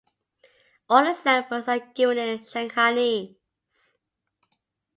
[0.89, 3.35] All examples are given in Shanghainese